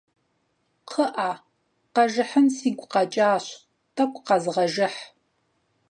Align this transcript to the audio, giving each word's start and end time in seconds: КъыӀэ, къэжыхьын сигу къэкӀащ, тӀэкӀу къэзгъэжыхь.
КъыӀэ, 0.89 1.31
къэжыхьын 1.93 2.47
сигу 2.55 2.87
къэкӀащ, 2.91 3.45
тӀэкӀу 3.95 4.23
къэзгъэжыхь. 4.27 5.01